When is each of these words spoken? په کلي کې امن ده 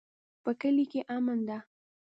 په 0.43 0.51
کلي 0.61 0.85
کې 0.91 1.01
امن 1.15 1.39
ده 1.47 1.57